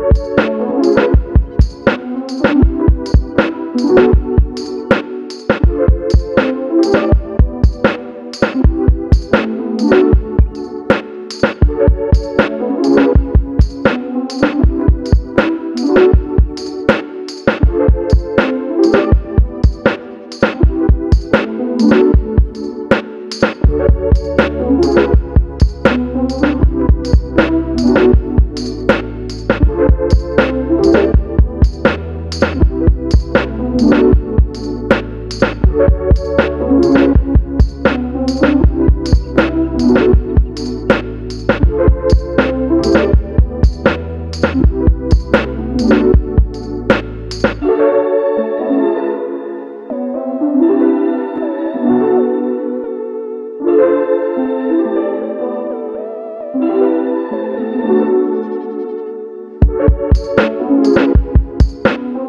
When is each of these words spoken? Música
Música 0.00 1.19